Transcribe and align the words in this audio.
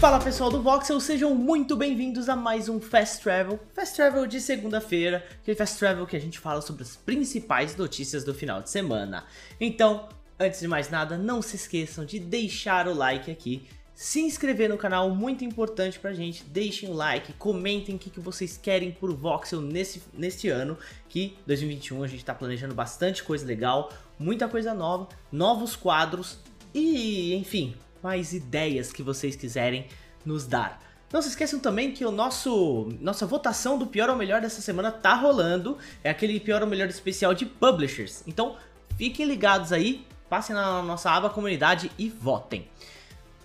Fala 0.00 0.18
pessoal 0.18 0.50
do 0.50 0.62
Voxel, 0.62 0.98
sejam 0.98 1.34
muito 1.34 1.76
bem-vindos 1.76 2.30
a 2.30 2.34
mais 2.34 2.70
um 2.70 2.80
Fast 2.80 3.22
Travel. 3.22 3.60
Fast 3.74 3.94
Travel 3.94 4.26
de 4.26 4.40
segunda-feira, 4.40 5.22
aquele 5.42 5.54
Fast 5.54 5.78
Travel 5.78 6.06
que 6.06 6.16
a 6.16 6.20
gente 6.20 6.38
fala 6.38 6.62
sobre 6.62 6.84
as 6.84 6.96
principais 6.96 7.76
notícias 7.76 8.24
do 8.24 8.32
final 8.32 8.62
de 8.62 8.70
semana. 8.70 9.26
Então, 9.60 10.08
antes 10.38 10.60
de 10.60 10.66
mais 10.66 10.88
nada, 10.88 11.18
não 11.18 11.42
se 11.42 11.56
esqueçam 11.56 12.06
de 12.06 12.18
deixar 12.18 12.88
o 12.88 12.94
like 12.94 13.30
aqui, 13.30 13.68
se 13.94 14.22
inscrever 14.22 14.70
no 14.70 14.78
canal, 14.78 15.10
muito 15.10 15.44
importante 15.44 15.98
pra 15.98 16.14
gente. 16.14 16.44
Deixem 16.44 16.88
o 16.88 16.94
like, 16.94 17.34
comentem 17.34 17.96
o 17.96 17.98
que, 17.98 18.08
que 18.08 18.20
vocês 18.20 18.56
querem 18.56 18.90
por 18.90 19.12
Voxel 19.12 19.60
nesse, 19.60 20.02
neste 20.14 20.48
ano, 20.48 20.78
que 21.10 21.36
2021 21.46 22.02
a 22.02 22.06
gente 22.06 22.24
tá 22.24 22.34
planejando 22.34 22.74
bastante 22.74 23.22
coisa 23.22 23.44
legal, 23.44 23.92
muita 24.18 24.48
coisa 24.48 24.72
nova, 24.72 25.10
novos 25.30 25.76
quadros 25.76 26.38
e, 26.72 27.34
enfim, 27.34 27.76
mais 28.02 28.32
ideias 28.32 28.92
que 28.92 29.02
vocês 29.02 29.36
quiserem 29.36 29.86
nos 30.24 30.46
dar. 30.46 30.80
Não 31.12 31.20
se 31.20 31.28
esqueçam 31.28 31.58
também 31.58 31.92
que 31.92 32.04
o 32.04 32.10
nosso 32.10 32.88
nossa 33.00 33.26
votação 33.26 33.76
do 33.76 33.86
pior 33.86 34.08
ou 34.10 34.16
melhor 34.16 34.40
dessa 34.40 34.60
semana 34.60 34.92
tá 34.92 35.14
rolando. 35.14 35.76
É 36.04 36.10
aquele 36.10 36.38
pior 36.38 36.62
ou 36.62 36.68
melhor 36.68 36.88
especial 36.88 37.34
de 37.34 37.44
publishers. 37.44 38.22
Então, 38.26 38.56
fiquem 38.96 39.26
ligados 39.26 39.72
aí, 39.72 40.06
passem 40.28 40.54
na 40.54 40.82
nossa 40.82 41.10
aba 41.10 41.28
comunidade 41.28 41.90
e 41.98 42.08
votem. 42.08 42.68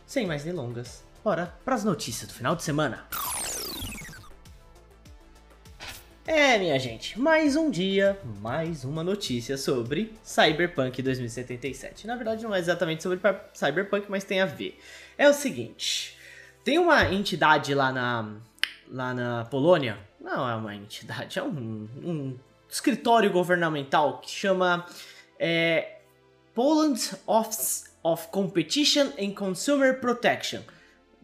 Sem 0.05 0.27
mais 0.27 0.43
delongas, 0.43 1.03
bora 1.23 1.55
para 1.65 1.73
as 1.73 1.83
notícias 1.83 2.27
do 2.27 2.33
final 2.35 2.55
de 2.55 2.61
semana. 2.61 3.03
É, 6.27 6.57
minha 6.57 6.79
gente, 6.79 7.19
mais 7.19 7.55
um 7.55 7.69
dia, 7.69 8.19
mais 8.41 8.83
uma 8.83 9.03
notícia 9.03 9.59
sobre 9.59 10.11
Cyberpunk 10.23 10.99
2077. 10.99 12.07
Na 12.07 12.15
verdade, 12.15 12.43
não 12.43 12.55
é 12.55 12.57
exatamente 12.57 13.03
sobre 13.03 13.19
Cyberpunk, 13.53 14.07
mas 14.09 14.23
tem 14.23 14.41
a 14.41 14.45
ver. 14.47 14.81
É 15.19 15.29
o 15.29 15.33
seguinte: 15.33 16.17
tem 16.63 16.79
uma 16.79 17.13
entidade 17.13 17.75
lá 17.75 17.91
na, 17.91 18.37
lá 18.89 19.13
na 19.13 19.45
Polônia, 19.45 19.99
não 20.19 20.49
é 20.49 20.55
uma 20.55 20.73
entidade, 20.73 21.37
é 21.37 21.43
um, 21.43 21.87
um 22.03 22.35
escritório 22.67 23.31
governamental 23.31 24.19
que 24.19 24.31
chama 24.31 24.83
é, 25.37 25.99
Poland 26.55 26.99
Office 27.27 27.95
of 28.01 28.29
Competition 28.29 29.11
and 29.19 29.35
Consumer 29.35 29.99
Protection 29.99 30.61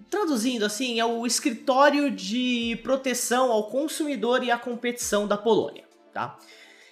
traduzindo 0.10 0.66
assim, 0.66 1.00
é 1.00 1.06
o 1.06 1.26
escritório 1.26 2.10
de 2.12 2.80
proteção 2.84 3.52
ao 3.52 3.70
consumidor 3.70 4.44
e 4.44 4.52
à 4.52 4.58
competição 4.58 5.28
da 5.28 5.38
Polônia, 5.38 5.84
tá? 6.14 6.38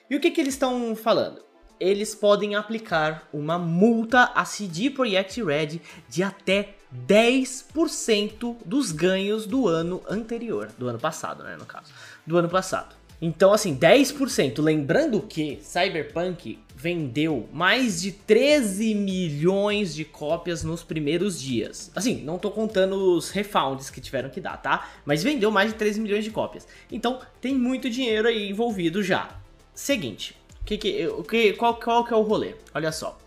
E 0.09 0.15
o 0.15 0.19
que, 0.19 0.31
que 0.31 0.41
eles 0.41 0.55
estão 0.55 0.95
falando? 0.95 1.43
Eles 1.79 2.13
podem 2.13 2.55
aplicar 2.55 3.27
uma 3.31 3.57
multa 3.57 4.31
a 4.35 4.43
CD 4.43 4.89
Projekt 4.89 5.41
Red 5.41 5.79
de 6.09 6.23
até 6.23 6.75
10% 7.07 8.57
dos 8.65 8.91
ganhos 8.91 9.45
do 9.45 9.67
ano 9.67 10.01
anterior, 10.09 10.71
do 10.77 10.87
ano 10.87 10.99
passado, 10.99 11.43
né, 11.43 11.55
no 11.55 11.65
caso, 11.65 11.93
do 12.25 12.37
ano 12.37 12.49
passado. 12.49 12.98
Então, 13.21 13.51
assim, 13.51 13.75
10%. 13.77 14.61
Lembrando 14.61 15.21
que 15.21 15.59
Cyberpunk 15.61 16.59
vendeu 16.75 17.49
mais 17.51 18.01
de 18.01 18.13
13 18.13 18.95
milhões 18.95 19.93
de 19.93 20.05
cópias 20.05 20.63
nos 20.63 20.83
primeiros 20.83 21.39
dias. 21.39 21.91
Assim, 21.93 22.21
não 22.23 22.39
tô 22.39 22.49
contando 22.49 23.15
os 23.15 23.29
refounds 23.29 23.89
que 23.89 23.99
tiveram 23.99 24.29
que 24.29 24.39
dar, 24.39 24.57
tá? 24.57 24.89
Mas 25.05 25.21
vendeu 25.21 25.51
mais 25.51 25.71
de 25.71 25.77
13 25.77 25.99
milhões 25.99 26.23
de 26.23 26.31
cópias. 26.31 26.65
Então, 26.89 27.19
tem 27.41 27.53
muito 27.53 27.89
dinheiro 27.89 28.27
aí 28.27 28.49
envolvido 28.49 29.03
já. 29.03 29.35
Seguinte, 29.73 30.37
que 30.65 30.77
que, 30.77 31.07
que, 31.27 31.53
qual, 31.53 31.75
qual 31.75 32.05
que 32.05 32.13
é 32.13 32.17
o 32.17 32.21
rolê? 32.21 32.55
Olha 32.73 32.91
só. 32.91 33.17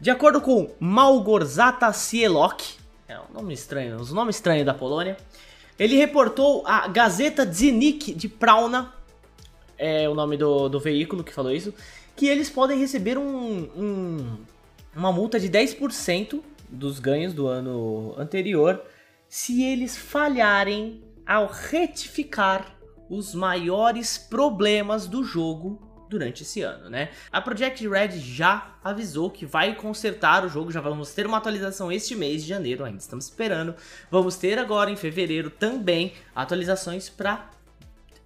De 0.00 0.10
acordo 0.10 0.40
com 0.40 0.70
Malgorzata 0.78 1.92
Cielok, 1.92 2.74
é 3.08 3.18
um 3.18 3.32
nome 3.32 3.54
estranho, 3.54 3.96
os 3.96 4.12
nomes 4.12 4.36
estranhos 4.36 4.66
da 4.66 4.74
Polônia, 4.74 5.16
ele 5.78 5.96
reportou 5.96 6.62
a 6.66 6.86
Gazeta 6.88 7.46
Dziennik 7.46 8.12
de 8.12 8.28
Prauna 8.28 8.92
é 9.78 10.08
o 10.08 10.14
nome 10.14 10.36
do, 10.36 10.68
do 10.68 10.80
veículo 10.80 11.22
que 11.22 11.32
falou 11.32 11.52
isso, 11.52 11.72
que 12.16 12.26
eles 12.26 12.50
podem 12.50 12.78
receber 12.78 13.16
um, 13.16 13.70
um, 13.76 14.38
uma 14.94 15.12
multa 15.12 15.38
de 15.38 15.48
10% 15.48 16.42
dos 16.68 16.98
ganhos 16.98 17.32
do 17.32 17.46
ano 17.46 18.14
anterior 18.18 18.82
se 19.28 19.62
eles 19.62 19.96
falharem 19.96 21.02
ao 21.26 21.46
retificar 21.46 22.74
os 23.08 23.34
maiores 23.34 24.18
problemas 24.18 25.06
do 25.06 25.22
jogo 25.22 25.88
durante 26.08 26.42
esse 26.42 26.62
ano, 26.62 26.88
né? 26.88 27.10
A 27.30 27.40
Project 27.40 27.86
Red 27.86 28.18
já 28.18 28.78
avisou 28.82 29.30
que 29.30 29.44
vai 29.44 29.74
consertar 29.74 30.44
o 30.44 30.48
jogo, 30.48 30.72
já 30.72 30.80
vamos 30.80 31.12
ter 31.12 31.26
uma 31.26 31.36
atualização 31.36 31.92
este 31.92 32.16
mês 32.16 32.42
de 32.42 32.48
janeiro, 32.48 32.84
ainda 32.84 32.98
estamos 32.98 33.26
esperando. 33.26 33.74
Vamos 34.10 34.36
ter 34.36 34.58
agora 34.58 34.90
em 34.90 34.96
fevereiro 34.96 35.50
também 35.50 36.14
atualizações 36.34 37.10
para 37.10 37.50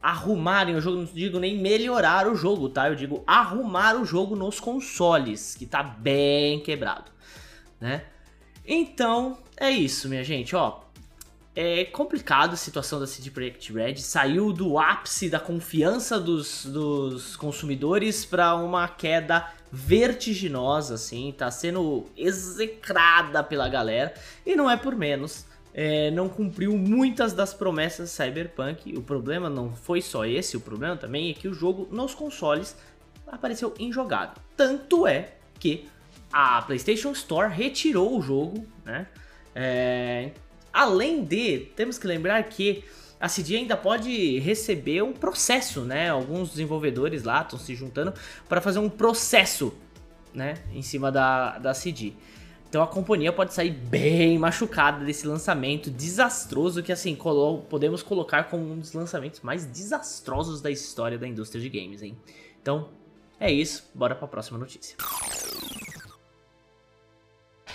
arrumarem 0.03 0.75
o 0.75 0.81
jogo, 0.81 0.99
não 0.99 1.05
digo 1.05 1.39
nem 1.39 1.57
melhorar 1.57 2.27
o 2.27 2.35
jogo, 2.35 2.69
tá? 2.69 2.89
Eu 2.89 2.97
digo 2.97 3.23
arrumar 3.27 3.95
o 3.95 4.05
jogo 4.05 4.35
nos 4.35 4.59
consoles, 4.59 5.55
que 5.55 5.65
tá 5.65 5.83
bem 5.83 6.61
quebrado, 6.61 7.11
né? 7.81 8.05
Então, 8.67 9.39
é 9.57 9.71
isso, 9.71 10.09
minha 10.09 10.25
gente, 10.25 10.57
ó. 10.57 10.81
É 11.55 11.85
complicado 11.85 12.55
a 12.55 12.57
situação 12.57 12.99
da 12.99 13.07
CD 13.07 13.31
Projekt 13.31 13.73
Red, 13.73 13.97
saiu 13.99 14.53
do 14.55 14.79
ápice 14.79 15.29
da 15.29 15.39
confiança 15.39 16.19
dos, 16.19 16.65
dos 16.65 17.37
consumidores 17.37 18.25
para 18.25 18.55
uma 18.55 18.89
queda 18.89 19.53
vertiginosa, 19.71 20.95
assim, 20.95 21.33
tá 21.37 21.51
sendo 21.51 22.07
execrada 22.17 23.45
pela 23.45 23.69
galera, 23.69 24.15
e 24.47 24.57
não 24.57 24.69
é 24.71 24.79
por 24.79 24.97
menos 24.97 25.45
é, 25.75 26.11
não 26.11 26.29
cumpriu 26.29 26.77
muitas 26.77 27.33
das 27.33 27.55
promessas 27.55 28.11
Cyberpunk. 28.11 28.97
O 28.97 29.03
problema 29.03 29.49
não 29.49 29.75
foi 29.75 30.03
só 30.03 30.25
esse, 30.25 30.57
o 30.57 30.61
problema 30.61 30.97
também 30.97 31.31
é 31.31 31.35
que 31.35 31.49
o 31.49 31.55
jogo 31.55 31.89
nos 31.91 32.15
consoles 32.15 32.77
apareceu 33.27 33.75
injogável. 33.79 34.37
Tanto 34.57 35.07
é 35.07 35.33
que 35.59 35.89
a 36.33 36.61
PlayStation 36.63 37.13
Store 37.13 37.53
retirou 37.53 38.19
o 38.19 38.23
jogo, 38.23 38.67
né? 38.85 39.07
É, 39.55 40.31
além 40.73 41.25
de, 41.25 41.71
temos 41.77 41.99
que 41.99 42.07
lembrar 42.07 42.43
que 42.45 42.85
a 43.21 43.29
CD 43.29 43.57
ainda 43.57 43.77
pode 43.77 44.39
receber 44.41 45.03
um 45.03 45.13
processo, 45.13 45.83
né? 45.83 46.11
Alguns 46.11 46.51
desenvolvedores 46.51 47.23
lá 47.23 47.43
estão 47.43 47.59
se 47.59 47.75
juntando 47.75 48.13
para 48.49 48.61
fazer 48.61 48.79
um 48.79 48.89
processo, 48.89 49.73
né? 50.35 50.55
Em 50.73 50.83
cima 50.83 51.13
da, 51.13 51.59
da 51.59 51.73
CD. 51.73 52.15
Então 52.73 52.83
a 52.83 52.87
companhia 52.87 53.31
pode 53.31 53.53
sair 53.53 53.71
bem 53.71 54.39
machucada 54.39 55.05
desse 55.05 55.27
lançamento 55.27 55.91
desastroso 55.91 56.83
que 56.83 56.91
assim 56.91 57.15
colo 57.15 57.59
podemos 57.69 58.03
colocar 58.03 58.45
como 58.45 58.73
um 58.73 58.79
dos 58.79 58.95
lançamentos 58.95 59.43
mais 59.43 59.67
desastrosos 59.67 60.63
da 60.63 60.71
história 60.71 61.19
da 61.19 61.29
indústria 61.29 61.61
de 61.61 61.69
games, 61.69 62.01
hein? 62.01 62.17
Então 62.63 62.89
é 63.39 63.53
isso, 63.53 63.91
bora 63.95 64.15
para 64.15 64.25
a 64.25 64.29
próxima 64.29 64.59
notícia. 64.59 64.97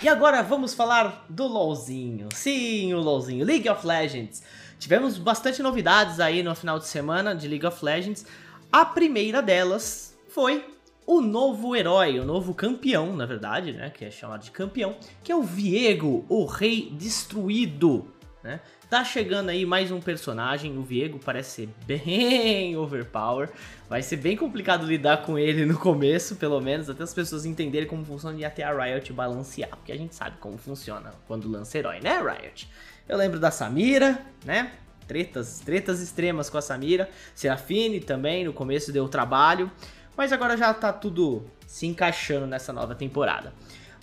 E 0.02 0.08
agora 0.08 0.42
vamos 0.42 0.74
falar 0.74 1.26
do 1.28 1.46
LoLzinho. 1.46 2.30
Sim, 2.34 2.92
o 2.92 2.98
LoLzinho, 2.98 3.46
League 3.46 3.68
of 3.68 3.86
Legends. 3.86 4.42
Tivemos 4.80 5.16
bastante 5.16 5.62
novidades 5.62 6.18
aí 6.18 6.42
no 6.42 6.56
final 6.56 6.76
de 6.76 6.88
semana 6.88 7.36
de 7.36 7.46
League 7.46 7.64
of 7.64 7.84
Legends. 7.84 8.26
A 8.72 8.84
primeira 8.84 9.40
delas 9.40 10.18
foi 10.28 10.64
o 11.08 11.22
novo 11.22 11.74
herói, 11.74 12.20
o 12.20 12.24
novo 12.24 12.52
campeão, 12.52 13.16
na 13.16 13.24
verdade, 13.24 13.72
né, 13.72 13.88
que 13.88 14.04
é 14.04 14.10
chamado 14.10 14.44
de 14.44 14.50
campeão, 14.50 14.94
que 15.24 15.32
é 15.32 15.34
o 15.34 15.42
Viego, 15.42 16.26
o 16.28 16.44
Rei 16.44 16.90
Destruído, 16.92 18.06
né? 18.44 18.60
Tá 18.90 19.02
chegando 19.02 19.48
aí 19.48 19.64
mais 19.64 19.90
um 19.90 20.00
personagem, 20.00 20.76
o 20.76 20.82
Viego 20.82 21.18
parece 21.18 21.62
ser 21.62 21.68
bem 21.86 22.76
overpower, 22.76 23.48
vai 23.88 24.02
ser 24.02 24.16
bem 24.16 24.36
complicado 24.36 24.86
lidar 24.86 25.22
com 25.22 25.38
ele 25.38 25.64
no 25.64 25.78
começo, 25.78 26.36
pelo 26.36 26.60
menos, 26.60 26.90
até 26.90 27.02
as 27.02 27.14
pessoas 27.14 27.46
entenderem 27.46 27.88
como 27.88 28.04
funciona 28.04 28.38
e 28.38 28.44
até 28.44 28.62
a 28.62 28.70
Riot 28.70 29.10
balancear, 29.14 29.70
porque 29.70 29.92
a 29.92 29.96
gente 29.96 30.14
sabe 30.14 30.36
como 30.38 30.58
funciona 30.58 31.14
quando 31.26 31.50
lança 31.50 31.78
herói, 31.78 32.00
né, 32.00 32.20
Riot? 32.20 32.70
Eu 33.08 33.16
lembro 33.16 33.40
da 33.40 33.50
Samira, 33.50 34.20
né? 34.44 34.72
Tretas, 35.06 35.60
tretas 35.60 36.02
extremas 36.02 36.50
com 36.50 36.58
a 36.58 36.62
Samira, 36.62 37.08
Serafine 37.34 37.98
também, 37.98 38.44
no 38.44 38.52
começo 38.52 38.92
deu 38.92 39.08
trabalho, 39.08 39.72
mas 40.18 40.32
agora 40.32 40.56
já 40.56 40.74
tá 40.74 40.92
tudo 40.92 41.44
se 41.64 41.86
encaixando 41.86 42.44
nessa 42.44 42.72
nova 42.72 42.92
temporada. 42.92 43.52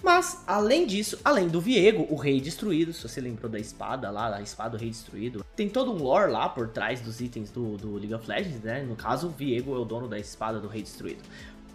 Mas, 0.01 0.44
além 0.47 0.85
disso, 0.85 1.19
além 1.25 1.50
do 1.50 1.59
Viego, 1.59 2.07
o 2.09 2.15
Rei 2.15 2.39
Destruído, 2.39 2.94
se 2.94 3.01
você 3.06 3.19
lembrou 3.19 3.51
da 3.51 3.59
espada 3.59 4.09
lá, 4.09 4.33
a 4.33 4.41
espada 4.41 4.77
do 4.77 4.81
Rei 4.81 4.89
Destruído, 4.89 5.44
tem 5.57 5.67
todo 5.67 5.91
um 5.91 5.97
lore 5.97 6.31
lá 6.31 6.47
por 6.47 6.69
trás 6.69 7.01
dos 7.01 7.19
itens 7.19 7.51
do, 7.51 7.75
do 7.75 7.95
League 7.95 8.13
of 8.13 8.25
Legends, 8.29 8.62
né? 8.62 8.81
No 8.83 8.95
caso, 8.95 9.27
o 9.27 9.29
Viego 9.29 9.75
é 9.75 9.77
o 9.77 9.83
dono 9.83 10.07
da 10.07 10.17
espada 10.17 10.59
do 10.59 10.69
Rei 10.69 10.83
Destruído. 10.83 11.21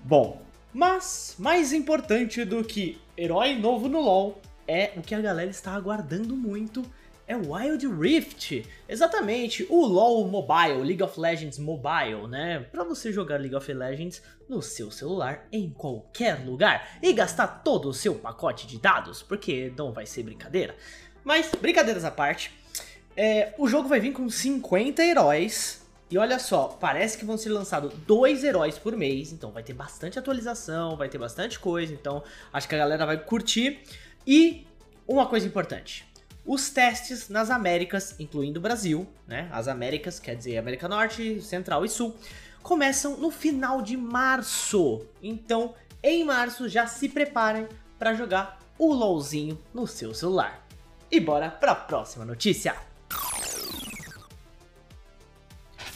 Bom, 0.04 0.40
mas 0.72 1.34
mais 1.38 1.72
importante 1.74 2.42
do 2.44 2.64
que 2.64 2.98
herói 3.18 3.56
novo 3.56 3.88
no 3.88 4.00
LoL 4.00 4.40
é 4.66 4.92
o 4.96 5.02
que 5.02 5.14
a 5.14 5.20
galera 5.20 5.50
está 5.50 5.72
aguardando 5.72 6.34
muito, 6.34 6.82
é 7.30 7.36
Wild 7.36 7.86
Rift. 7.86 8.66
Exatamente, 8.88 9.64
o 9.70 9.86
LoL 9.86 10.26
Mobile, 10.26 10.82
League 10.82 11.00
of 11.00 11.18
Legends 11.18 11.60
Mobile, 11.60 12.26
né? 12.28 12.66
Para 12.72 12.82
você 12.82 13.12
jogar 13.12 13.38
League 13.38 13.54
of 13.54 13.72
Legends 13.72 14.20
no 14.48 14.60
seu 14.60 14.90
celular 14.90 15.46
em 15.52 15.70
qualquer 15.70 16.44
lugar 16.44 16.98
e 17.00 17.12
gastar 17.12 17.62
todo 17.62 17.88
o 17.88 17.94
seu 17.94 18.16
pacote 18.16 18.66
de 18.66 18.80
dados, 18.80 19.22
porque 19.22 19.72
não 19.78 19.92
vai 19.92 20.06
ser 20.06 20.24
brincadeira. 20.24 20.74
Mas 21.22 21.48
brincadeiras 21.54 22.04
à 22.04 22.10
parte, 22.10 22.52
é, 23.16 23.54
o 23.56 23.68
jogo 23.68 23.88
vai 23.88 24.00
vir 24.00 24.12
com 24.12 24.28
50 24.28 25.00
heróis. 25.00 25.86
E 26.10 26.18
olha 26.18 26.40
só, 26.40 26.64
parece 26.80 27.16
que 27.16 27.24
vão 27.24 27.38
ser 27.38 27.50
lançados 27.50 27.94
dois 28.08 28.42
heróis 28.42 28.76
por 28.76 28.96
mês, 28.96 29.30
então 29.30 29.52
vai 29.52 29.62
ter 29.62 29.72
bastante 29.72 30.18
atualização, 30.18 30.96
vai 30.96 31.08
ter 31.08 31.18
bastante 31.18 31.60
coisa, 31.60 31.92
então 31.92 32.24
acho 32.52 32.68
que 32.68 32.74
a 32.74 32.78
galera 32.78 33.06
vai 33.06 33.18
curtir. 33.18 33.84
E 34.26 34.66
uma 35.06 35.26
coisa 35.26 35.46
importante, 35.46 36.09
os 36.50 36.68
testes 36.68 37.28
nas 37.28 37.48
Américas, 37.48 38.16
incluindo 38.18 38.58
o 38.58 38.60
Brasil, 38.60 39.06
né? 39.24 39.48
As 39.52 39.68
Américas, 39.68 40.18
quer 40.18 40.34
dizer 40.34 40.58
América 40.58 40.88
Norte, 40.88 41.40
Central 41.40 41.84
e 41.84 41.88
Sul, 41.88 42.16
começam 42.60 43.16
no 43.18 43.30
final 43.30 43.80
de 43.80 43.96
março. 43.96 45.06
Então, 45.22 45.74
em 46.02 46.24
março 46.24 46.68
já 46.68 46.88
se 46.88 47.08
preparem 47.08 47.68
para 47.96 48.14
jogar 48.14 48.58
o 48.76 48.92
LOLzinho 48.92 49.62
no 49.72 49.86
seu 49.86 50.12
celular. 50.12 50.66
E 51.08 51.20
bora 51.20 51.48
para 51.48 51.70
a 51.70 51.76
próxima 51.76 52.24
notícia. 52.24 52.74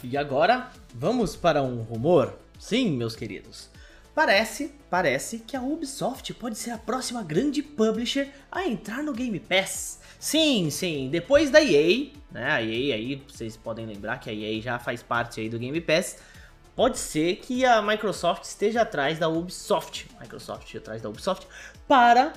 E 0.05 0.17
agora, 0.17 0.71
vamos 0.95 1.35
para 1.35 1.65
um 1.65 1.83
rumor? 1.83 2.33
Sim, 2.61 2.93
meus 2.93 3.17
queridos. 3.17 3.69
Parece, 4.15 4.73
parece 4.89 5.41
que 5.41 5.57
a 5.57 5.61
Ubisoft 5.61 6.33
pode 6.35 6.57
ser 6.57 6.71
a 6.71 6.79
próxima 6.79 7.23
grande 7.23 7.63
publisher 7.63 8.29
a 8.51 8.65
entrar 8.65 9.03
no 9.03 9.13
Game 9.13 9.41
Pass. 9.41 9.99
Sim, 10.21 10.71
sim, 10.71 11.09
depois 11.11 11.51
da 11.51 11.61
EA, 11.61 12.11
né, 12.31 12.51
a 12.51 12.63
EA 12.63 12.95
aí, 12.95 13.23
vocês 13.29 13.57
podem 13.57 13.85
lembrar 13.85 14.19
que 14.19 14.31
a 14.31 14.33
EA 14.33 14.63
já 14.63 14.79
faz 14.79 15.03
parte 15.03 15.41
aí 15.41 15.49
do 15.49 15.59
Game 15.59 15.81
Pass, 15.81 16.19
pode 16.77 16.99
ser 16.99 17.37
que 17.37 17.65
a 17.65 17.83
Microsoft 17.83 18.45
esteja 18.45 18.83
atrás 18.83 19.19
da 19.19 19.29
Ubisoft, 19.29 20.07
Microsoft 20.21 20.73
atrás 20.77 21.03
da 21.03 21.09
Ubisoft, 21.09 21.49
para 21.89 22.33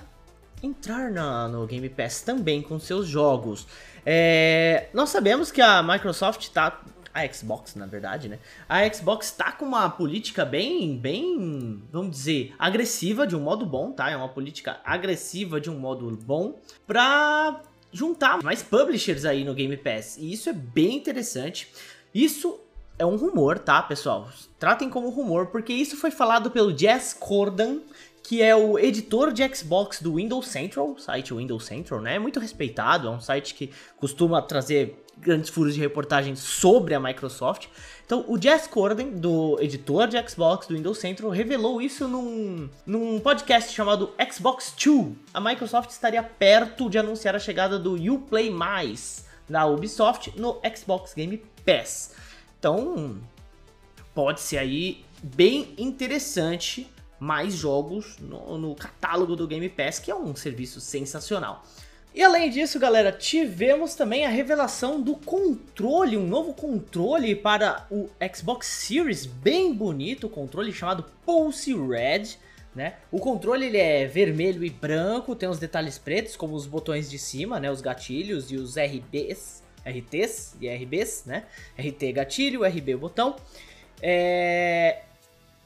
entrar 0.64 1.12
na, 1.12 1.48
no 1.48 1.68
Game 1.68 1.90
Pass 1.90 2.22
também 2.22 2.62
com 2.62 2.80
seus 2.80 3.08
jogos. 3.08 3.68
É, 4.04 4.88
nós 4.94 5.10
sabemos 5.10 5.52
que 5.52 5.62
a 5.62 5.84
Microsoft 5.84 6.42
está 6.42 6.82
a 7.14 7.28
Xbox, 7.28 7.76
na 7.76 7.86
verdade, 7.86 8.30
né? 8.30 8.40
A 8.68 8.88
Xbox 8.92 9.32
tá 9.32 9.52
com 9.52 9.66
uma 9.66 9.90
política 9.90 10.46
bem, 10.46 10.98
bem, 10.98 11.82
vamos 11.92 12.12
dizer, 12.12 12.54
agressiva 12.58 13.26
de 13.26 13.36
um 13.36 13.40
modo 13.40 13.66
bom, 13.66 13.92
tá? 13.92 14.10
É 14.10 14.18
uma 14.18 14.30
política 14.30 14.80
agressiva 14.84 15.60
de 15.60 15.70
um 15.70 15.78
modo 15.78 16.10
bom 16.24 16.60
pra 16.86 17.62
juntar 17.92 18.44
mais 18.44 18.62
publishers 18.62 19.26
aí 19.26 19.44
no 19.44 19.54
Game 19.54 19.76
Pass. 19.78 20.18
E 20.18 20.32
isso 20.32 20.50
é 20.50 20.54
bem 20.54 20.96
interessante. 20.98 21.72
Isso 22.14 22.60
é 23.00 23.06
um 23.06 23.16
rumor, 23.16 23.60
tá, 23.60 23.82
pessoal? 23.82 24.28
Tratem 24.58 24.90
como 24.90 25.10
rumor, 25.10 25.48
porque 25.48 25.74
isso 25.74 25.96
foi 25.96 26.10
falado 26.10 26.50
pelo 26.50 26.76
Jess 26.76 27.14
Cordan, 27.14 27.80
que 28.28 28.42
é 28.42 28.54
o 28.54 28.78
editor 28.78 29.32
de 29.32 29.42
Xbox 29.56 30.02
do 30.02 30.16
Windows 30.16 30.50
Central, 30.50 30.98
site 30.98 31.34
Windows 31.34 31.64
Central, 31.64 32.02
né? 32.02 32.20
Muito 32.20 32.42
respeitado, 32.42 33.08
é 33.08 33.12
um 33.12 33.22
site 33.22 33.54
que 33.54 33.72
costuma 33.96 34.42
trazer 34.42 35.02
grandes 35.18 35.50
furos 35.50 35.74
de 35.74 35.80
reportagem 35.80 36.36
sobre 36.36 36.94
a 36.94 37.00
Microsoft. 37.00 37.68
Então, 38.06 38.26
o 38.28 38.38
Jess 38.38 38.68
Corden, 38.68 39.12
do 39.12 39.58
editor 39.62 40.10
de 40.10 40.22
Xbox 40.30 40.68
do 40.68 40.76
Windows 40.76 40.98
Central, 40.98 41.32
revelou 41.32 41.82
isso 41.82 42.06
num, 42.06 42.70
num 42.86 43.18
podcast 43.18 43.74
chamado 43.74 44.12
Xbox 44.30 44.74
2. 44.76 45.14
A 45.34 45.40
Microsoft 45.40 45.92
estaria 45.92 46.22
perto 46.22 46.90
de 46.90 46.98
anunciar 46.98 47.34
a 47.34 47.40
chegada 47.40 47.80
do 47.80 47.96
Uplay 47.96 48.50
Mais 48.50 49.26
da 49.48 49.66
Ubisoft 49.66 50.38
no 50.38 50.60
Xbox 50.76 51.14
Game 51.14 51.42
Pass. 51.66 52.14
Então, 52.60 53.22
pode 54.14 54.42
ser 54.42 54.58
aí 54.58 55.06
bem 55.24 55.74
interessante 55.78 56.90
mais 57.20 57.54
jogos 57.54 58.18
no, 58.20 58.58
no, 58.58 58.76
catálogo 58.76 59.36
do 59.36 59.48
Game 59.48 59.68
Pass, 59.70 60.00
que 60.00 60.12
é 60.12 60.16
um 60.16 60.36
serviço 60.36 60.80
sensacional. 60.80 61.64
E 62.14 62.24
além 62.24 62.50
disso, 62.50 62.80
galera, 62.80 63.12
tivemos 63.12 63.94
também 63.94 64.26
a 64.26 64.30
revelação 64.30 65.00
do 65.00 65.16
controle, 65.16 66.18
um 66.18 66.26
novo 66.26 66.54
controle 66.54 67.36
para 67.36 67.86
o 67.92 68.10
Xbox 68.36 68.66
Series, 68.68 69.26
bem 69.26 69.74
bonito, 69.74 70.28
o 70.28 70.30
controle 70.30 70.74
chamado 70.74 71.06
Pulse 71.26 71.74
Red. 71.74 72.38
Né? 72.74 72.94
O 73.12 73.20
controle 73.20 73.66
ele 73.66 73.78
é 73.78 74.06
vermelho 74.06 74.64
e 74.64 74.70
branco, 74.70 75.36
tem 75.36 75.50
os 75.50 75.58
detalhes 75.58 75.98
pretos, 75.98 76.36
como 76.36 76.56
os 76.56 76.68
botões 76.68 77.10
de 77.10 77.18
cima, 77.18 77.60
né? 77.60 77.72
os 77.72 77.82
gatilhos 77.82 78.52
e 78.52 78.56
os 78.56 78.76
RBs, 78.78 79.64
RTs 79.84 80.56
e 80.60 80.68
RBs, 80.68 81.24
né? 81.26 81.46
RT 81.78 82.12
gatilho, 82.14 82.64
RB 82.64 82.96
botão. 82.96 83.36
É 84.02 85.02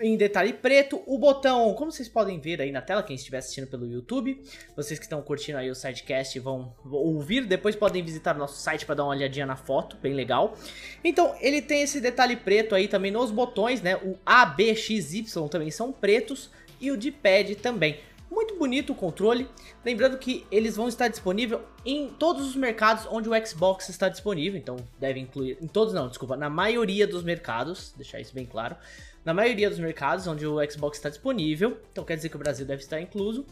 em 0.02 0.18
detalhe 0.18 0.54
preto. 0.54 1.02
O 1.06 1.18
botão, 1.18 1.74
como 1.74 1.92
vocês 1.92 2.10
podem 2.10 2.40
ver 2.40 2.62
aí 2.62 2.72
na 2.72 2.82
tela, 2.82 3.04
quem 3.04 3.16
estiver 3.16 3.38
assistindo 3.38 3.68
pelo 3.68 3.86
YouTube, 3.86 4.42
vocês 4.76 5.00
que 5.00 5.06
estão 5.06 5.22
curtindo 5.22 5.58
aí 5.58 5.70
o 5.70 5.76
sidecast 5.76 6.38
vão 6.40 6.74
ouvir, 6.86 7.46
depois 7.46 7.76
podem 7.76 8.04
visitar 8.04 8.36
o 8.36 8.40
nosso 8.40 8.60
site 8.60 8.86
para 8.86 8.96
dar 8.96 9.04
uma 9.04 9.12
olhadinha 9.12 9.46
na 9.46 9.56
foto, 9.56 9.98
bem 10.02 10.14
legal. 10.14 10.58
Então, 11.04 11.36
ele 11.40 11.62
tem 11.62 11.82
esse 11.82 12.02
detalhe 12.02 12.36
preto 12.36 12.76
aí 12.76 12.88
também 12.88 13.12
nos 13.12 13.32
botões, 13.32 13.82
né? 13.82 13.96
O 13.98 14.18
A, 14.26 14.46
B, 14.46 14.76
X, 14.76 15.14
Y 15.14 15.48
também 15.48 15.72
são 15.72 15.92
pretos 15.92 16.50
e 16.80 16.92
o 16.92 16.98
de 16.98 17.12
pad 17.12 17.56
também. 17.56 18.00
Muito 18.30 18.56
bonito 18.56 18.94
o 18.94 18.96
controle, 18.96 19.46
lembrando 19.84 20.18
que 20.18 20.46
eles 20.50 20.78
vão 20.78 20.88
estar 20.88 21.10
disponíveis 21.10 21.62
em 21.86 22.08
todos 22.08 22.48
os 22.48 22.56
mercados 22.56 23.06
onde 23.12 23.28
o 23.28 23.46
Xbox 23.46 23.90
está 23.90 24.08
disponível, 24.08 24.58
então 24.58 24.78
deve 24.98 25.20
incluir, 25.20 25.58
em 25.62 25.68
todos 25.68 25.94
não, 25.94 26.08
desculpa, 26.08 26.38
na 26.38 26.50
maioria 26.50 27.06
dos 27.06 27.24
mercados, 27.24 27.94
deixar 27.98 28.22
isso 28.22 28.34
bem 28.34 28.46
claro 28.46 28.78
na 29.24 29.34
maioria 29.34 29.70
dos 29.70 29.80
mercados 29.80 30.28
onde 30.28 30.46
o 30.46 30.58
Xbox 30.70 30.98
está 30.98 31.10
disponível, 31.10 31.80
então 31.92 32.04
quer 32.04 32.16
dizer 32.16 32.30
que 32.30 32.36
o 32.36 32.40
Brasil 32.40 32.66
deve 32.66 32.82
estar 32.82 33.00
incluso. 33.00 33.46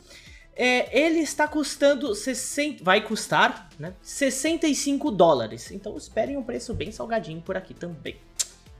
É, 0.56 1.00
ele 1.00 1.19
está 1.19 1.48
custando 1.48 2.13
60, 2.13 2.83
vai 2.83 3.01
custar, 3.01 3.69
né, 3.80 3.94
65 4.01 5.10
dólares. 5.12 5.71
Então 5.71 5.95
esperem 5.95 6.36
um 6.36 6.44
preço 6.44 6.74
bem 6.74 6.92
salgadinho 6.92 7.42
por 7.42 7.55
aqui 7.55 7.74
também. 7.74 8.20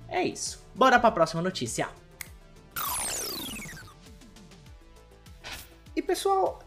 É 0.09 0.23
isso. 0.23 0.65
Bora 0.75 0.99
para 0.99 1.09
a 1.09 1.11
próxima 1.11 1.41
notícia. 1.41 1.87
E 5.95 6.01
pessoal, 6.01 6.59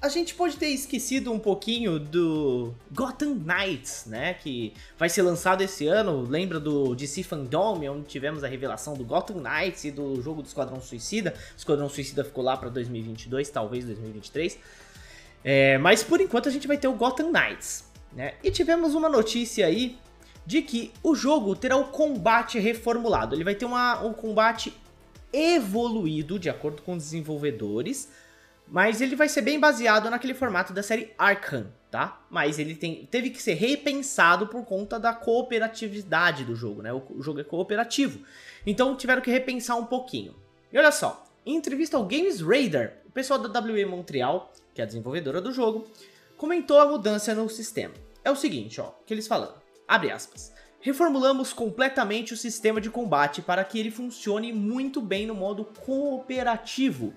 a 0.00 0.08
gente 0.08 0.34
pode 0.34 0.56
ter 0.56 0.68
esquecido 0.68 1.32
um 1.32 1.40
pouquinho 1.40 1.98
do 1.98 2.72
Gotham 2.92 3.34
Knights, 3.34 4.04
né? 4.06 4.34
Que 4.34 4.72
vai 4.96 5.08
ser 5.08 5.22
lançado 5.22 5.60
esse 5.60 5.88
ano. 5.88 6.22
Lembra 6.22 6.60
do 6.60 6.94
DC 6.94 7.24
Fandom, 7.24 7.84
onde 7.90 8.06
tivemos 8.06 8.44
a 8.44 8.48
revelação 8.48 8.94
do 8.94 9.04
Gotham 9.04 9.40
Knights 9.40 9.84
e 9.84 9.90
do 9.90 10.22
jogo 10.22 10.40
do 10.40 10.46
Esquadrão 10.46 10.80
Suicida. 10.80 11.34
O 11.54 11.58
Esquadrão 11.58 11.88
Suicida 11.88 12.22
ficou 12.22 12.44
lá 12.44 12.56
para 12.56 12.68
2022, 12.68 13.50
talvez 13.50 13.84
2023. 13.84 14.58
É, 15.42 15.78
mas 15.78 16.04
por 16.04 16.20
enquanto 16.20 16.48
a 16.48 16.52
gente 16.52 16.68
vai 16.68 16.78
ter 16.78 16.86
o 16.86 16.92
Gotham 16.92 17.32
Knights, 17.32 17.84
né? 18.12 18.34
E 18.44 18.52
tivemos 18.52 18.94
uma 18.94 19.08
notícia 19.08 19.66
aí 19.66 19.98
de 20.46 20.62
que 20.62 20.92
o 21.02 21.16
jogo 21.16 21.56
terá 21.56 21.76
o 21.76 21.86
combate 21.86 22.58
reformulado. 22.60 23.34
Ele 23.34 23.44
vai 23.44 23.56
ter 23.56 23.64
uma, 23.64 24.00
um 24.04 24.12
combate 24.12 24.72
evoluído, 25.32 26.38
de 26.38 26.48
acordo 26.48 26.82
com 26.82 26.94
os 26.94 27.02
desenvolvedores 27.02 28.08
mas 28.70 29.00
ele 29.00 29.16
vai 29.16 29.28
ser 29.28 29.42
bem 29.42 29.58
baseado 29.58 30.10
naquele 30.10 30.34
formato 30.34 30.72
da 30.72 30.82
série 30.82 31.12
Arkham, 31.16 31.72
tá? 31.90 32.20
Mas 32.28 32.58
ele 32.58 32.74
tem, 32.74 33.06
teve 33.10 33.30
que 33.30 33.42
ser 33.42 33.54
repensado 33.54 34.46
por 34.46 34.64
conta 34.64 34.98
da 34.98 35.12
cooperatividade 35.12 36.44
do 36.44 36.54
jogo, 36.54 36.82
né? 36.82 36.92
O, 36.92 37.02
o 37.10 37.22
jogo 37.22 37.40
é 37.40 37.44
cooperativo. 37.44 38.20
Então 38.66 38.94
tiveram 38.94 39.22
que 39.22 39.30
repensar 39.30 39.76
um 39.76 39.86
pouquinho. 39.86 40.34
E 40.70 40.76
olha 40.78 40.92
só, 40.92 41.24
em 41.46 41.56
entrevista 41.56 41.96
ao 41.96 42.04
Games 42.04 42.42
Radar, 42.42 42.92
o 43.06 43.10
pessoal 43.10 43.38
da 43.38 43.60
WE 43.60 43.84
Montreal, 43.86 44.52
que 44.74 44.82
é 44.82 44.84
a 44.84 44.86
desenvolvedora 44.86 45.40
do 45.40 45.52
jogo, 45.52 45.88
comentou 46.36 46.78
a 46.78 46.86
mudança 46.86 47.34
no 47.34 47.48
sistema. 47.48 47.94
É 48.22 48.30
o 48.30 48.36
seguinte, 48.36 48.80
ó, 48.80 48.90
que 49.06 49.14
eles 49.14 49.26
falam, 49.26 49.54
abre 49.86 50.10
aspas. 50.10 50.52
Reformulamos 50.80 51.52
completamente 51.52 52.34
o 52.34 52.36
sistema 52.36 52.80
de 52.80 52.90
combate 52.90 53.40
para 53.40 53.64
que 53.64 53.80
ele 53.80 53.90
funcione 53.90 54.52
muito 54.52 55.00
bem 55.00 55.26
no 55.26 55.34
modo 55.34 55.64
cooperativo. 55.64 57.14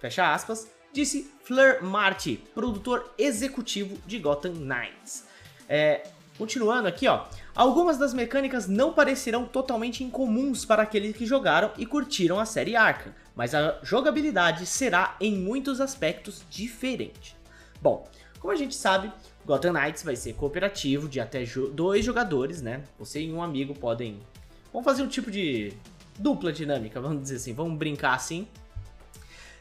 Fecha 0.00 0.32
aspas 0.32 0.68
disse 0.92 1.30
Fleur 1.44 1.82
Marty, 1.82 2.36
produtor 2.54 3.12
executivo 3.18 3.98
de 4.06 4.18
Gotham 4.18 4.54
Knights. 4.54 5.24
É, 5.68 6.08
continuando 6.36 6.88
aqui, 6.88 7.06
ó, 7.06 7.26
Algumas 7.58 7.98
das 7.98 8.14
mecânicas 8.14 8.68
não 8.68 8.92
parecerão 8.92 9.44
totalmente 9.44 10.04
incomuns 10.04 10.64
para 10.64 10.84
aqueles 10.84 11.16
que 11.16 11.26
jogaram 11.26 11.72
e 11.76 11.84
curtiram 11.84 12.38
a 12.38 12.46
série 12.46 12.76
Arkham, 12.76 13.12
mas 13.34 13.52
a 13.52 13.80
jogabilidade 13.82 14.64
será 14.64 15.16
em 15.20 15.36
muitos 15.36 15.80
aspectos 15.80 16.44
diferente. 16.48 17.34
Bom, 17.82 18.08
como 18.38 18.52
a 18.52 18.56
gente 18.56 18.76
sabe, 18.76 19.10
Gotham 19.44 19.72
Knights 19.72 20.04
vai 20.04 20.14
ser 20.14 20.34
cooperativo 20.34 21.08
de 21.08 21.18
até 21.18 21.44
jo 21.44 21.68
dois 21.68 22.04
jogadores, 22.04 22.62
né? 22.62 22.84
Você 22.96 23.22
e 23.22 23.32
um 23.32 23.42
amigo 23.42 23.74
podem. 23.74 24.20
Vamos 24.72 24.84
fazer 24.84 25.02
um 25.02 25.08
tipo 25.08 25.32
de 25.32 25.72
dupla 26.16 26.52
dinâmica, 26.52 27.00
vamos 27.00 27.22
dizer 27.22 27.36
assim, 27.36 27.52
vamos 27.52 27.76
brincar 27.76 28.14
assim. 28.14 28.46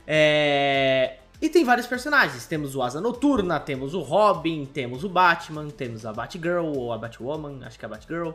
É... 0.08 1.18
E 1.40 1.50
tem 1.50 1.64
vários 1.64 1.86
personagens. 1.86 2.48
Temos 2.48 2.76
o 2.76 2.82
Asa 2.82 3.00
Noturna, 3.00 3.60
temos 3.60 3.94
o 3.94 4.00
Robin, 4.00 4.66
temos 4.66 5.04
o 5.04 5.10
Batman, 5.10 5.70
temos 5.70 6.06
a 6.06 6.14
Batgirl 6.14 6.66
ou 6.66 6.92
a 6.92 6.98
Batwoman, 6.98 7.64
acho 7.66 7.78
que 7.78 7.86
é 7.86 7.88
a 7.88 7.90
Batgirl. 7.90 8.32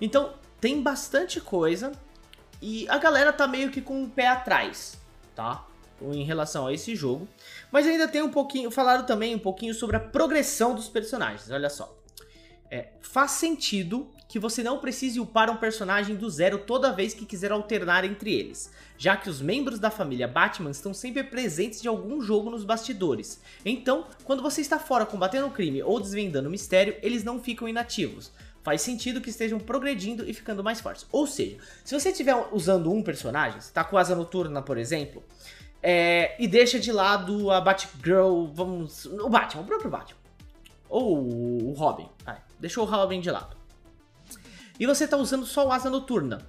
Então, 0.00 0.34
tem 0.60 0.82
bastante 0.82 1.40
coisa. 1.40 1.92
E 2.60 2.88
a 2.88 2.98
galera 2.98 3.32
tá 3.32 3.46
meio 3.46 3.70
que 3.70 3.80
com 3.80 4.04
o 4.04 4.08
pé 4.08 4.26
atrás, 4.26 4.98
tá? 5.34 5.64
Em 6.02 6.24
relação 6.24 6.66
a 6.66 6.72
esse 6.72 6.94
jogo. 6.94 7.26
Mas 7.70 7.86
ainda 7.86 8.08
tem 8.08 8.20
um 8.20 8.30
pouquinho. 8.30 8.70
Falaram 8.70 9.04
também 9.04 9.34
um 9.34 9.38
pouquinho 9.38 9.72
sobre 9.72 9.96
a 9.96 10.00
progressão 10.00 10.74
dos 10.74 10.88
personagens. 10.88 11.50
Olha 11.50 11.70
só. 11.70 11.94
É, 12.70 12.88
faz 13.00 13.32
sentido 13.32 14.10
que 14.28 14.38
você 14.38 14.62
não 14.62 14.78
precise 14.78 15.20
upar 15.20 15.48
um 15.48 15.56
personagem 15.56 16.16
do 16.16 16.28
zero 16.28 16.58
toda 16.58 16.92
vez 16.92 17.14
que 17.14 17.24
quiser 17.24 17.52
alternar 17.52 18.04
entre 18.04 18.34
eles, 18.34 18.72
já 18.98 19.16
que 19.16 19.30
os 19.30 19.40
membros 19.40 19.78
da 19.78 19.90
família 19.90 20.26
Batman 20.26 20.70
estão 20.70 20.92
sempre 20.92 21.22
presentes 21.22 21.80
de 21.80 21.88
algum 21.88 22.20
jogo 22.20 22.50
nos 22.50 22.64
bastidores. 22.64 23.40
Então, 23.64 24.06
quando 24.24 24.42
você 24.42 24.60
está 24.60 24.78
fora 24.78 25.06
combatendo 25.06 25.46
um 25.46 25.50
crime 25.50 25.82
ou 25.82 26.00
desvendando 26.00 26.48
um 26.48 26.50
mistério, 26.50 26.96
eles 27.02 27.22
não 27.22 27.40
ficam 27.40 27.68
inativos. 27.68 28.32
Faz 28.64 28.82
sentido 28.82 29.20
que 29.20 29.30
estejam 29.30 29.60
progredindo 29.60 30.28
e 30.28 30.34
ficando 30.34 30.64
mais 30.64 30.80
fortes. 30.80 31.06
Ou 31.12 31.24
seja, 31.24 31.56
se 31.84 31.94
você 31.94 32.10
estiver 32.10 32.34
usando 32.50 32.92
um 32.92 33.00
personagem, 33.00 33.60
você 33.60 33.72
tá 33.72 33.84
com 33.84 33.96
Asa 33.96 34.16
Noturna, 34.16 34.60
por 34.60 34.76
exemplo, 34.76 35.22
é, 35.80 36.34
e 36.36 36.48
deixa 36.48 36.80
de 36.80 36.90
lado 36.90 37.48
a 37.52 37.60
Batgirl, 37.60 38.46
vamos... 38.52 39.06
o 39.06 39.28
Batman, 39.28 39.62
o 39.62 39.66
próprio 39.66 39.88
Batman. 39.88 40.18
Ou 40.88 41.68
o 41.68 41.72
Robin, 41.74 42.08
vai, 42.24 42.40
deixou 42.58 42.84
o 42.84 42.86
Robin 42.86 43.20
de 43.20 43.30
lado 43.30 43.56
e 44.78 44.86
você 44.86 45.04
está 45.04 45.16
usando 45.16 45.46
só 45.46 45.66
o 45.66 45.72
Asa 45.72 45.90
Noturna. 45.90 46.46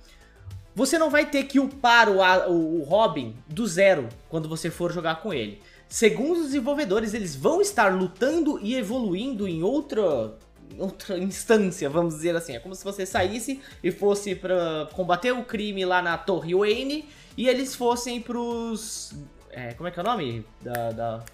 Você 0.76 1.00
não 1.00 1.10
vai 1.10 1.26
ter 1.26 1.46
que 1.46 1.60
upar 1.60 2.10
o, 2.10 2.20
o, 2.52 2.82
o 2.82 2.84
Robin 2.84 3.36
do 3.48 3.66
zero 3.66 4.08
quando 4.30 4.48
você 4.48 4.70
for 4.70 4.92
jogar 4.92 5.22
com 5.22 5.34
ele. 5.34 5.62
Segundo 5.90 6.40
os 6.40 6.48
desenvolvedores, 6.48 7.14
eles 7.14 7.36
vão 7.36 7.62
estar 7.62 7.88
lutando 7.88 8.60
e 8.62 8.76
evoluindo 8.76 9.48
em 9.48 9.64
outra 9.64 10.36
outra 10.78 11.18
instância, 11.18 11.90
vamos 11.90 12.16
dizer 12.16 12.36
assim. 12.36 12.54
É 12.54 12.60
como 12.60 12.76
se 12.76 12.84
você 12.84 13.06
saísse 13.06 13.62
e 13.82 13.90
fosse 13.90 14.36
para 14.36 14.88
combater 14.94 15.32
o 15.32 15.44
crime 15.44 15.86
lá 15.86 16.02
na 16.02 16.18
Torre 16.18 16.54
Wayne 16.54 17.06
e 17.38 17.48
eles 17.48 17.74
fossem 17.74 18.22
pros. 18.22 19.14
É, 19.50 19.74
como 19.74 19.88
é 19.88 19.92
que 19.92 20.00
é 20.00 20.04
o 20.04 20.06
nome? 20.06 20.46
Da, 20.62 20.92
da, 20.92 21.26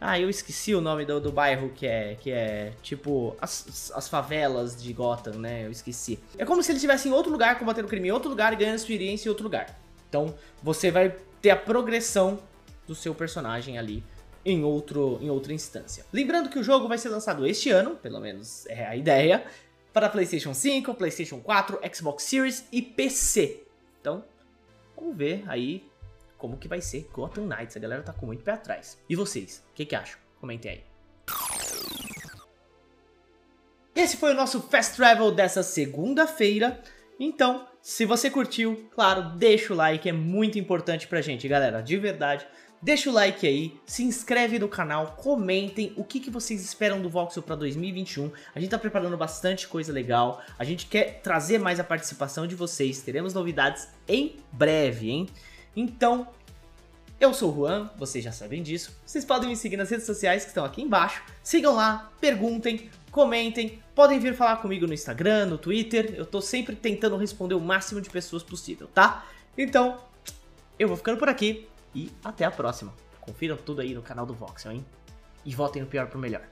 ah, 0.00 0.18
eu 0.18 0.28
esqueci 0.28 0.74
o 0.74 0.80
nome 0.80 1.04
do, 1.04 1.20
do 1.20 1.32
bairro 1.32 1.70
que 1.70 1.86
é, 1.86 2.16
que 2.20 2.30
é 2.30 2.72
tipo 2.82 3.36
as, 3.40 3.92
as 3.94 4.08
favelas 4.08 4.80
de 4.80 4.92
Gotham, 4.92 5.38
né? 5.38 5.64
Eu 5.66 5.70
esqueci. 5.70 6.18
É 6.36 6.44
como 6.44 6.62
se 6.62 6.70
ele 6.70 6.76
estivesse 6.76 7.08
em 7.08 7.12
outro 7.12 7.32
lugar 7.32 7.58
combatendo 7.58 7.88
crime 7.88 8.08
em 8.08 8.12
outro 8.12 8.28
lugar 8.28 8.54
ganhando 8.54 8.76
experiência 8.76 9.28
em 9.28 9.30
outro 9.30 9.44
lugar. 9.44 9.78
Então 10.08 10.34
você 10.62 10.90
vai 10.90 11.14
ter 11.40 11.50
a 11.50 11.56
progressão 11.56 12.38
do 12.86 12.94
seu 12.94 13.14
personagem 13.14 13.78
ali 13.78 14.02
em, 14.44 14.62
outro, 14.62 15.18
em 15.20 15.30
outra 15.30 15.52
instância. 15.52 16.04
Lembrando 16.12 16.50
que 16.50 16.58
o 16.58 16.62
jogo 16.62 16.86
vai 16.86 16.98
ser 16.98 17.08
lançado 17.08 17.46
este 17.46 17.70
ano, 17.70 17.96
pelo 17.96 18.20
menos 18.20 18.66
é 18.66 18.86
a 18.86 18.94
ideia, 18.94 19.44
para 19.92 20.08
PlayStation 20.08 20.52
5, 20.52 20.92
PlayStation 20.94 21.40
4, 21.40 21.80
Xbox 21.94 22.24
Series 22.24 22.66
e 22.70 22.82
PC. 22.82 23.62
Então, 24.00 24.24
vamos 24.96 25.16
ver 25.16 25.44
aí 25.46 25.84
como 26.38 26.56
que 26.56 26.68
vai 26.68 26.80
ser 26.80 27.08
Gotham 27.12 27.46
Knights. 27.46 27.76
A 27.76 27.80
galera 27.80 28.02
tá 28.02 28.12
com 28.12 28.26
muito 28.26 28.44
pé 28.44 28.52
atrás. 28.52 28.98
E 29.08 29.16
vocês, 29.16 29.64
o 29.70 29.74
que, 29.74 29.84
que 29.84 29.94
acham? 29.94 30.18
Comentem 30.40 30.70
aí. 30.72 30.84
Esse 33.94 34.16
foi 34.16 34.32
o 34.32 34.34
nosso 34.34 34.60
Fast 34.62 34.96
Travel 34.96 35.30
dessa 35.30 35.62
segunda-feira. 35.62 36.80
Então, 37.18 37.66
se 37.80 38.04
você 38.04 38.28
curtiu, 38.28 38.88
claro, 38.92 39.36
deixa 39.36 39.72
o 39.72 39.76
like, 39.76 40.08
é 40.08 40.12
muito 40.12 40.58
importante 40.58 41.06
pra 41.06 41.20
gente, 41.20 41.46
galera, 41.46 41.80
de 41.80 41.96
verdade. 41.96 42.46
Deixa 42.82 43.08
o 43.08 43.12
like 43.14 43.46
aí, 43.46 43.80
se 43.86 44.02
inscreve 44.02 44.58
no 44.58 44.68
canal, 44.68 45.16
comentem 45.16 45.94
o 45.96 46.04
que, 46.04 46.20
que 46.20 46.28
vocês 46.28 46.62
esperam 46.62 47.00
do 47.00 47.08
Voxel 47.08 47.42
para 47.42 47.56
2021. 47.56 48.30
A 48.54 48.60
gente 48.60 48.68
tá 48.68 48.78
preparando 48.78 49.16
bastante 49.16 49.66
coisa 49.66 49.90
legal, 49.90 50.42
a 50.58 50.64
gente 50.64 50.84
quer 50.84 51.20
trazer 51.22 51.58
mais 51.58 51.80
a 51.80 51.84
participação 51.84 52.46
de 52.46 52.54
vocês, 52.54 53.00
teremos 53.00 53.32
novidades 53.32 53.88
em 54.06 54.36
breve, 54.52 55.10
hein? 55.10 55.26
Então, 55.76 56.28
eu 57.20 57.32
sou 57.32 57.52
o 57.52 57.54
Juan, 57.54 57.90
vocês 57.96 58.22
já 58.22 58.32
sabem 58.32 58.62
disso. 58.62 58.96
Vocês 59.04 59.24
podem 59.24 59.48
me 59.48 59.56
seguir 59.56 59.76
nas 59.76 59.90
redes 59.90 60.06
sociais 60.06 60.42
que 60.42 60.48
estão 60.48 60.64
aqui 60.64 60.82
embaixo. 60.82 61.22
Sigam 61.42 61.74
lá, 61.74 62.12
perguntem, 62.20 62.90
comentem. 63.10 63.82
Podem 63.94 64.18
vir 64.18 64.34
falar 64.34 64.56
comigo 64.56 64.86
no 64.86 64.92
Instagram, 64.92 65.46
no 65.46 65.58
Twitter. 65.58 66.14
Eu 66.16 66.26
tô 66.26 66.40
sempre 66.40 66.76
tentando 66.76 67.16
responder 67.16 67.54
o 67.54 67.60
máximo 67.60 68.00
de 68.00 68.10
pessoas 68.10 68.42
possível, 68.42 68.88
tá? 68.88 69.26
Então, 69.56 69.98
eu 70.78 70.88
vou 70.88 70.96
ficando 70.96 71.18
por 71.18 71.28
aqui 71.28 71.68
e 71.94 72.10
até 72.22 72.44
a 72.44 72.50
próxima. 72.50 72.92
Confiram 73.20 73.56
tudo 73.56 73.80
aí 73.80 73.94
no 73.94 74.02
canal 74.02 74.26
do 74.26 74.34
Voxel, 74.34 74.72
hein? 74.72 74.84
E 75.44 75.54
votem 75.54 75.80
no 75.82 75.88
pior 75.88 76.08
pro 76.08 76.18
melhor. 76.18 76.42